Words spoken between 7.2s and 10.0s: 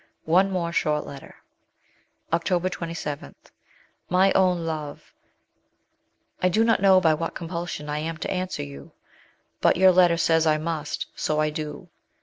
compulsion I am to answer you, but your